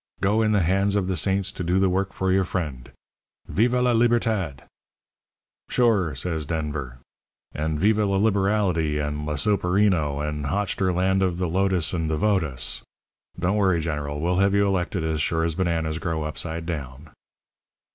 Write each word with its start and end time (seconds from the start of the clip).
Go, 0.19 0.41
in 0.41 0.51
the 0.51 0.63
hands 0.63 0.95
of 0.95 1.05
the 1.07 1.15
saints 1.15 1.51
to 1.51 1.63
do 1.63 1.77
the 1.77 1.87
work 1.87 2.11
for 2.11 2.31
your 2.31 2.43
friend. 2.43 2.89
Viva 3.47 3.83
la 3.83 3.91
libertad!' 3.91 4.63
"'Sure,' 5.69 6.15
says 6.15 6.47
Denver. 6.47 6.97
'And 7.53 7.79
viva 7.79 8.07
la 8.07 8.15
liberality 8.17 8.99
an' 8.99 9.27
la 9.27 9.35
soaperino 9.35 10.19
and 10.27 10.47
hoch 10.47 10.75
der 10.75 10.91
land 10.91 11.21
of 11.21 11.37
the 11.37 11.47
lotus 11.47 11.93
and 11.93 12.09
the 12.09 12.17
vote 12.17 12.43
us. 12.43 12.81
Don't 13.39 13.57
worry, 13.57 13.79
General. 13.79 14.19
We'll 14.19 14.39
have 14.39 14.55
you 14.55 14.65
elected 14.65 15.03
as 15.03 15.21
sure 15.21 15.43
as 15.43 15.53
bananas 15.53 15.99
grow 15.99 16.23
upside 16.23 16.65
down.' 16.65 17.11